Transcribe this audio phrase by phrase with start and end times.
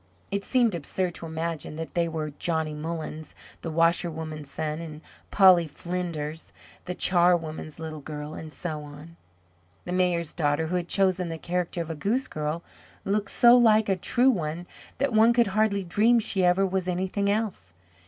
[0.31, 5.67] It seemed absurd to imagine that they were Johnny Mullens, the washerwoman's son, and Polly
[5.67, 6.51] Flinders,
[6.85, 9.15] the charwoman's little girl, and so on.
[9.85, 12.63] The Mayor's daughter, who had chosen the character of a goose girl,
[13.05, 14.65] looked so like a true one
[14.97, 17.75] that one could hardly dream she ever was anything else.